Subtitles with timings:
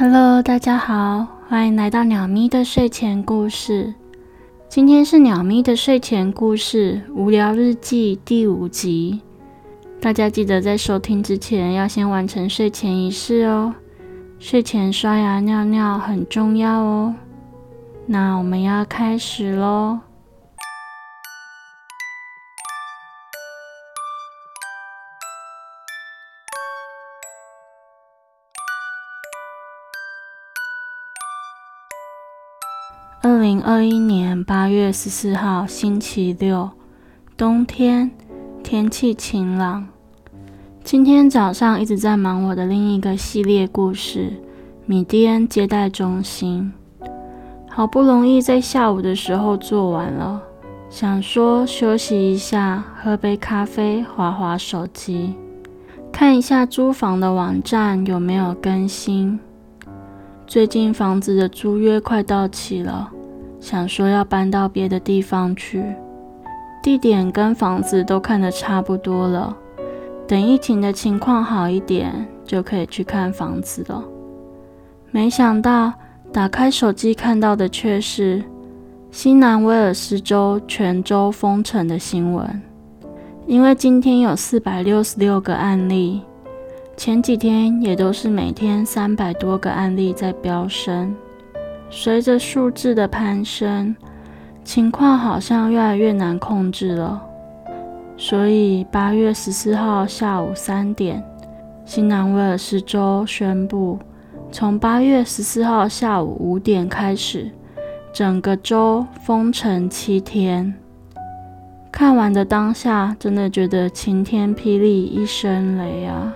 [0.00, 3.92] Hello，大家好，欢迎来到鸟咪的睡前故事。
[4.68, 9.20] 今天是鸟咪的睡前故事无聊日记第五集。
[10.00, 13.74] 大家记得在收听之前要先完成睡前仪式哦。
[14.38, 17.12] 睡前刷牙尿尿很重要哦。
[18.06, 19.98] 那我们要开始喽。
[33.78, 36.68] 二一年八月十四号，星期六，
[37.36, 38.10] 冬天，
[38.60, 39.86] 天气晴朗。
[40.82, 44.32] 今天早上一直在忙我的另一个系列故事——
[44.84, 46.72] 米蒂恩接待中心。
[47.68, 50.42] 好不容易在下午的时候做完了，
[50.90, 55.36] 想说休息一下，喝杯咖啡，划划手机，
[56.10, 59.38] 看一下租房的网站有没有更新。
[60.48, 63.12] 最近房子的租约快到期了。
[63.60, 65.84] 想说要搬到别的地方去，
[66.82, 69.56] 地点跟房子都看得差不多了。
[70.26, 74.04] 等疫情的情况好一点，就可以去看房子了。
[75.10, 75.92] 没想到
[76.32, 78.44] 打开手机看到的却是
[79.10, 82.62] 新南威尔士州全州封城的新闻，
[83.46, 86.22] 因为今天有四百六十六个案例，
[86.96, 91.16] 前几天也都是每天三百多个案例在飙升。
[91.90, 93.96] 随着数字的攀升，
[94.62, 97.22] 情况好像越来越难控制了。
[98.16, 101.22] 所以八月十四号下午三点，
[101.84, 103.98] 新南威尔士州宣布，
[104.52, 107.50] 从八月十四号下午五点开始，
[108.12, 110.74] 整个州封城七天。
[111.90, 116.34] 看完的当下，真的觉得晴天霹雳一声雷啊！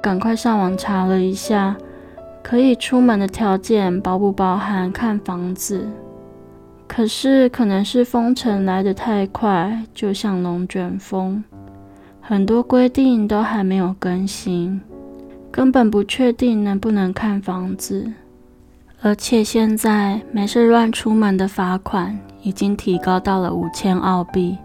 [0.00, 1.76] 赶快上网查了一下。
[2.48, 5.84] 可以出门的条件包不包含看房子？
[6.86, 11.42] 可是可能是封城来得太快，就像龙卷风，
[12.20, 14.80] 很多规定都还没有更新，
[15.50, 18.12] 根本不确定能不能看房子。
[19.02, 24.56] 而且现在没事乱出门的罚款已经提高到了五千澳币，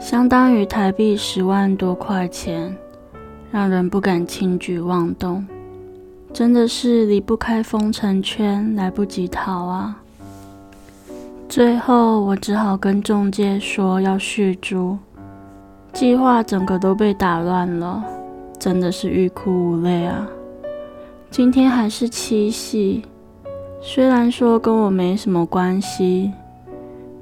[0.00, 2.74] 相当于台币十万多块钱，
[3.50, 5.46] 让人不敢轻举妄动。
[6.32, 10.00] 真的是离不开封城圈，来不及逃啊！
[11.48, 14.96] 最后我只好跟中介说要续租，
[15.92, 18.02] 计划整个都被打乱了，
[18.58, 20.26] 真的是欲哭无泪啊！
[21.30, 23.02] 今天还是七夕，
[23.82, 26.32] 虽然说跟我没什么关系，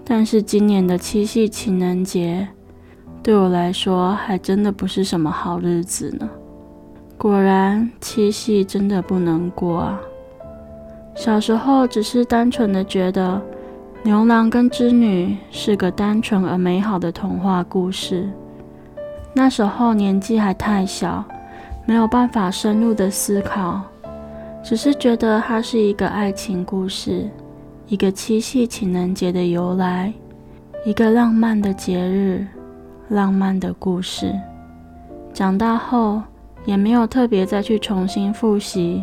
[0.04, 2.46] 但是今年的七夕情人节
[3.22, 6.28] 对我来说还真的不是什么好日子呢。
[7.18, 10.00] 果然，七夕真的不能过啊！
[11.16, 13.42] 小时候只是单纯的觉得
[14.04, 18.30] 牛郎跟织女是个单纯而美好的童话故事。
[19.32, 21.24] 那时候年纪还太小，
[21.86, 23.80] 没有办法深入的思考，
[24.62, 27.28] 只是觉得它是一个爱情故事，
[27.88, 30.12] 一个七夕情人节的由来，
[30.84, 32.46] 一个浪漫的节日，
[33.08, 34.32] 浪漫的故事。
[35.34, 36.22] 长大后。
[36.68, 39.02] 也没有特别再去重新复习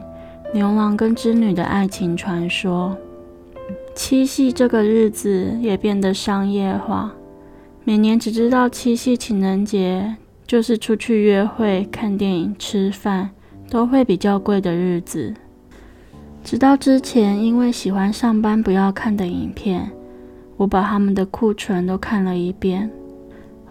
[0.53, 2.95] 牛郎跟织女的爱情传说。
[3.95, 7.11] 七夕这个日子也变得商业化，
[7.83, 10.15] 每年只知道七夕情人节
[10.45, 13.31] 就是出去约会、看电影、吃饭
[13.67, 15.33] 都会比较贵的日子。
[16.43, 19.89] 直到之前因为喜欢上班不要看的影片，
[20.57, 22.91] 我把他们的库存都看了一遍，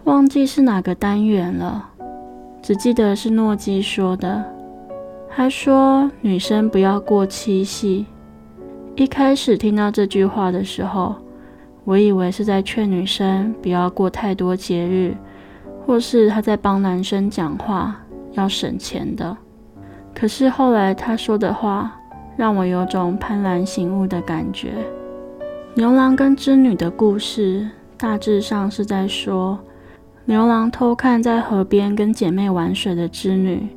[0.03, 1.91] 忘记是哪个单元了。
[2.65, 4.43] 只记得是诺基说的，
[5.29, 8.07] 他说女生不要过七夕。
[8.95, 11.13] 一开始听到这句话的时候，
[11.83, 15.15] 我以为是在劝女生不要过太多节日，
[15.85, 17.95] 或是他在帮男生讲话
[18.31, 19.37] 要省钱的。
[20.15, 21.95] 可是后来他说的话，
[22.35, 24.71] 让我有种幡然醒悟的感觉。
[25.75, 29.55] 牛郎跟织女的故事，大致上是在说。
[30.27, 33.67] 牛郎偷看在河边跟姐妹玩水的织女，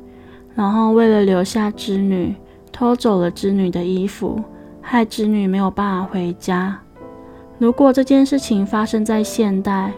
[0.55, 2.35] 然后为了留下织女，
[2.71, 4.43] 偷走了织女的衣服，
[4.81, 6.79] 害织女没有办法回家。
[7.59, 9.91] 如果这件事情发生在现代，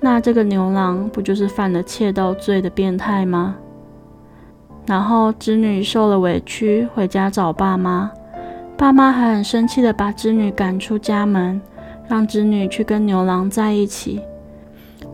[0.00, 3.54] 那这个牛郎不就是犯了窃盗罪的变态吗？
[4.86, 8.10] 然后织女受了委屈，回家找爸妈，
[8.76, 11.60] 爸妈还很生气的把织女赶出家门，
[12.08, 14.20] 让织女去跟牛郎在一起。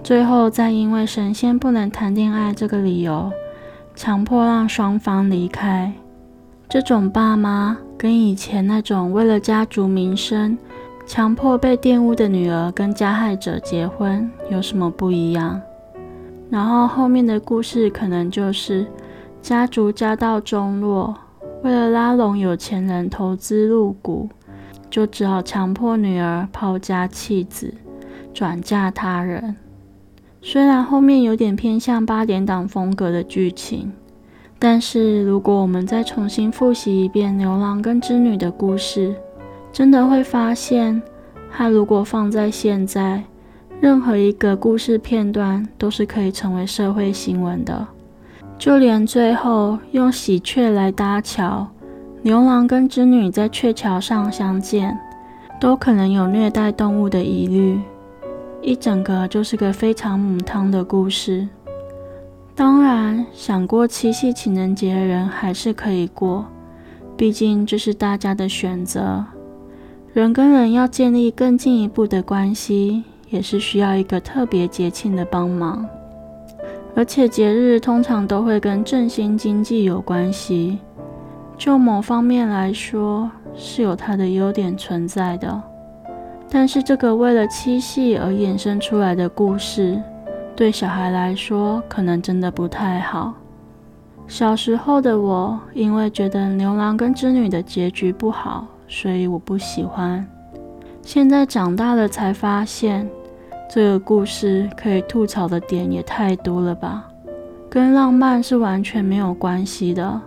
[0.03, 3.31] 最后，再因为神仙不能谈恋爱这个理由，
[3.95, 5.93] 强迫让双方离开。
[6.69, 10.57] 这种爸妈跟以前那种为了家族名声，
[11.07, 15.61] 强迫被玷污的女儿跟加害者结婚有什么不一样？
[16.49, 18.87] 然后后面的故事可能就是
[19.41, 21.15] 家族家道中落，
[21.63, 24.29] 为了拉拢有钱人投资入股，
[24.89, 27.75] 就只好强迫女儿抛家弃子，
[28.33, 29.55] 转嫁他人。
[30.43, 33.93] 虽然后面有点偏向八点档风格的剧情。
[34.63, 39.15] 但是，如果我们再重新复习一遍牛郎跟织女的故事，
[39.73, 41.01] 真的会发现，
[41.51, 43.25] 它如果放在现在，
[43.81, 47.87] 任何一个故事片段都是可以成为社会新闻的。
[48.59, 51.67] 就连最后用喜鹊来搭桥，
[52.21, 54.95] 牛郎跟织女在鹊桥上相见，
[55.59, 57.81] 都可能有虐待动物的疑虑。
[58.63, 61.49] 一整个就是个非常母汤的故事。
[62.55, 66.45] 当然，想过七夕情人节的人还是可以过，
[67.17, 69.25] 毕竟这是大家的选择。
[70.13, 75.89] 人跟人要建立更进一步的关系，也是需要一个特别节庆的帮忙。
[76.95, 80.79] 而且节日通常都会跟振兴经济有关系，
[81.57, 85.63] 就某方面来说是有它的优点存在的。
[86.51, 90.01] 但是这个为了七夕而衍生出来的故事。
[90.57, 93.33] 对小孩来说，可能真的不太好。
[94.29, 100.27] 小时候的我，因为觉得牛郎跟织女的结局不好，所以我不喜欢。
[101.03, 103.09] 现在长大了才发现，
[103.71, 107.09] 这个故事可以吐槽的点也太多了吧？
[107.71, 110.21] 跟浪漫是完全没有关系的，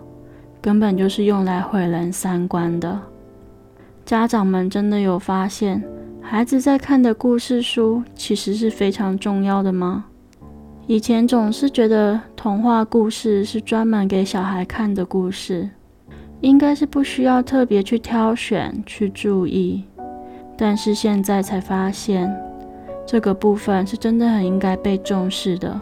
[0.60, 2.98] 根本就是用来毁人三观的。
[4.04, 5.82] 家长们真的有发现，
[6.26, 10.06] 孩子在看的故事书其实是非常重要的吗？
[10.86, 15.68] 以前总是觉得童话故事是专门给小孩看的故事，
[16.40, 19.84] 应该是不需要特别去挑选、去注意。
[20.56, 22.34] 但是现在才发现，
[23.06, 25.78] 这个部分是真的很应该被重视的。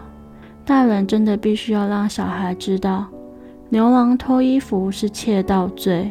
[0.64, 3.06] 大人真的必须要让小孩知道，
[3.68, 6.10] 牛郎偷衣服是窃盗罪，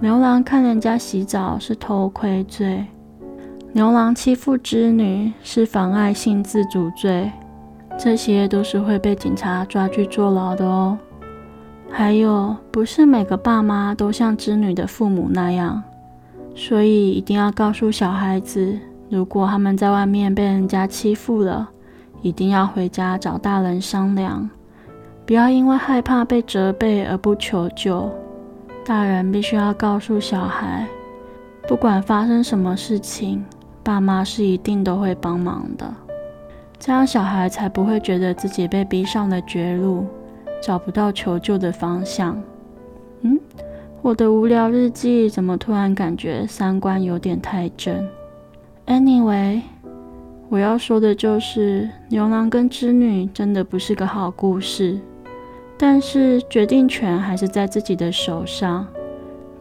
[0.00, 2.84] 牛郎看人家洗澡是偷窥罪，
[3.76, 7.30] 牛郎欺负织女是妨碍性自主罪。
[7.98, 10.98] 这些都是会被警察抓去坐牢的哦。
[11.90, 15.82] 还有，不是每个爸妈都像织女的父母那样，
[16.54, 18.78] 所以一定要告诉小孩子，
[19.10, 21.68] 如果他们在外面被人家欺负了，
[22.22, 24.48] 一定要回家找大人商量，
[25.26, 28.10] 不要因为害怕被责备而不求救。
[28.86, 30.86] 大人必须要告诉小孩，
[31.68, 33.44] 不管发生什么事情，
[33.86, 35.94] 爸妈是一定都会帮忙的。
[36.76, 40.04] 这样小孩才不会觉得自己被逼上了绝路，
[40.60, 42.42] 找不到求救的方向。
[43.20, 43.38] 嗯，
[44.02, 48.04] 我的无聊日记怎么突然感觉三观有点太正
[48.88, 49.60] ？Anyway，
[50.48, 54.98] 我要说的就是牛郎跟织女真的不是个好故事，
[55.78, 58.84] 但是决定权还是在自己的手上。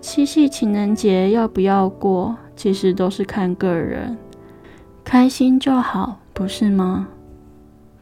[0.01, 4.17] 七夕情人节要不要过，其实都是看个人，
[5.03, 6.19] 开心就好。
[6.33, 7.07] 不是吗？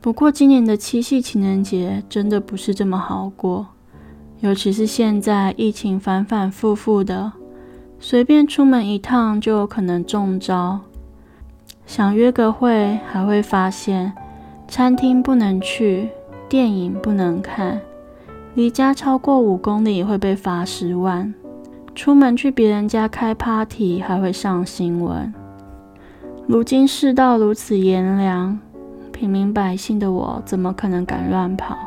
[0.02, 3.68] 不过今年的七夕情人节真的不是这么好过，
[4.40, 7.34] 尤其是现在疫情反反复复的，
[8.00, 10.80] 随便出门一趟就有可能中招。
[11.86, 14.14] 想约个会，还会发现
[14.68, 16.10] 餐厅不能去，
[16.50, 17.80] 电影不能看，
[18.56, 21.32] 离家超过五公里会被罚十万，
[21.96, 25.34] 出门去别人家开 party 还会上新闻。
[26.48, 28.60] 如今世道如此炎凉，
[29.12, 31.78] 平民百姓的我怎么可能敢乱跑？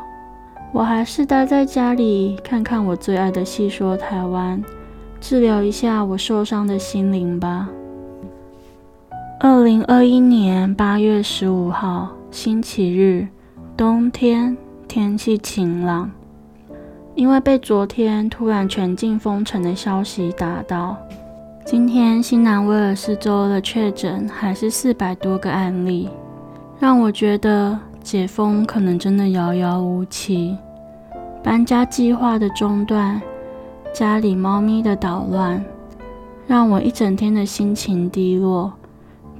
[0.71, 4.63] 我还是待在家里，看看我最爱的戏说台湾，
[5.19, 7.69] 治疗一下我受伤的心灵吧。
[9.39, 13.27] 二零二一年八月十五号，星期日，
[13.75, 16.09] 冬天，天气晴朗。
[17.17, 20.95] 因为被昨天突然全境封城的消息打到。
[21.65, 26.07] 今天新南威尔士州的确诊还是四百多个案例，
[26.79, 30.55] 让我觉得解封可能真的遥遥无期。
[31.43, 33.19] 搬家计划的中断，
[33.91, 35.65] 家里猫咪的捣乱，
[36.45, 38.71] 让我一整天的心情低落，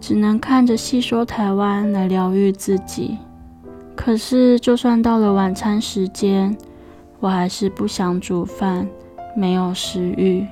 [0.01, 3.19] 只能看着细说台湾来疗愈自己。
[3.95, 6.57] 可是就算到了晚餐时间，
[7.19, 8.87] 我还是不想煮饭，
[9.35, 10.45] 没有食欲。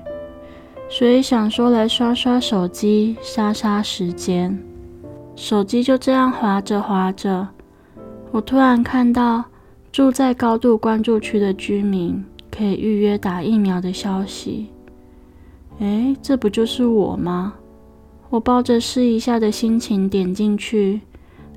[0.90, 4.58] 所以想说来刷刷手机，杀杀时间。
[5.36, 7.48] 手机就这样滑着滑着，
[8.32, 9.44] 我突然看到
[9.92, 14.68] 住在高度关注区的居民可以预约打疫苗的消息。
[15.80, 17.54] 诶，这不就是我吗？
[18.30, 21.02] 我抱着试一下的心情点进去，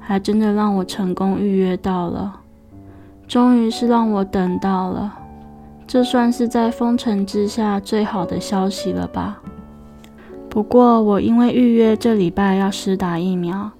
[0.00, 2.40] 还真的让我成功预约到了。
[3.28, 5.12] 终于是让我等到了，
[5.86, 9.38] 这算是在封城之下最好的消息了吧？
[10.48, 13.70] 不过我因为预约这礼拜要施打疫苗，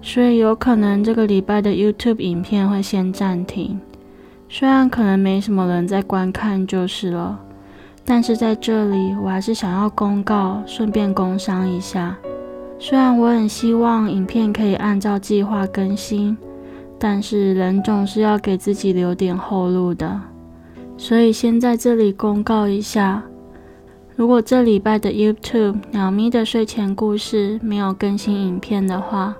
[0.00, 3.78] 所以有可能这个礼拜的 YouTube 影片会先暂停。
[4.48, 7.38] 虽然可能没什么人在观看就是了，
[8.06, 12.16] 但是在这里我还是想要公告，顺便工商一下。
[12.78, 16.36] 虽然我很希望影片可以按照计划更新，
[16.98, 20.20] 但是人总是要给自己留点后路的，
[20.96, 23.22] 所以先在这里公告一下。
[24.16, 29.34] 如果这礼拜的 YouTube 鸟咪的睡前故事没有更新影片的话，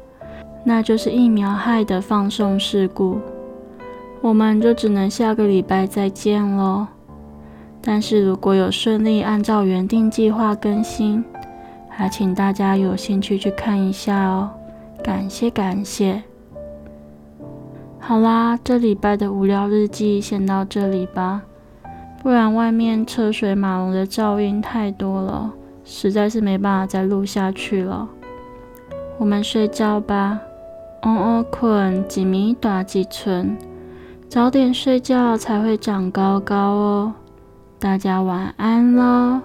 [0.65, 3.21] 那就是疫苗害的放送事故，
[4.21, 6.89] 我们就只能下个礼拜再见喽。
[7.81, 11.25] 但是如果有顺利按照原定计划更新，
[11.89, 14.51] 还请大家有兴趣去看一下哦，
[15.05, 16.23] 感谢感谢。
[18.07, 21.41] 好啦，这礼拜的无聊日记先到这里吧。
[22.23, 25.51] 不然外面车水马龙的噪音太多了，
[25.87, 28.07] 实在是没办法再录下去了。
[29.17, 30.39] 我们睡觉吧，
[31.05, 33.57] 嗡嗡困，几米大几寸，
[34.29, 37.15] 早点睡觉才会长高高哦。
[37.79, 39.41] 大家晚安喽。